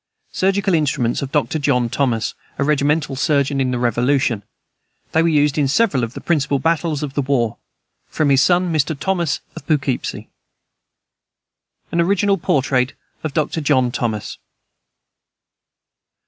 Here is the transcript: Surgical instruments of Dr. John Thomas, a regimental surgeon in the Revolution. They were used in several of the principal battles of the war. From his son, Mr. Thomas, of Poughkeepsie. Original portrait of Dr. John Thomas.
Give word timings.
Surgical 0.31 0.73
instruments 0.73 1.21
of 1.21 1.31
Dr. 1.31 1.59
John 1.59 1.87
Thomas, 1.87 2.33
a 2.57 2.63
regimental 2.63 3.15
surgeon 3.15 3.61
in 3.61 3.69
the 3.69 3.77
Revolution. 3.77 4.41
They 5.11 5.21
were 5.21 5.27
used 5.29 5.59
in 5.59 5.67
several 5.67 6.03
of 6.03 6.15
the 6.15 6.21
principal 6.21 6.57
battles 6.57 7.03
of 7.03 7.13
the 7.13 7.21
war. 7.21 7.57
From 8.07 8.31
his 8.31 8.41
son, 8.41 8.73
Mr. 8.73 8.99
Thomas, 8.99 9.41
of 9.55 9.67
Poughkeepsie. 9.67 10.31
Original 11.93 12.39
portrait 12.39 12.93
of 13.23 13.35
Dr. 13.35 13.61
John 13.61 13.91
Thomas. 13.91 14.39